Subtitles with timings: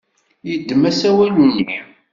[0.49, 1.69] Yeddem asawal-nni.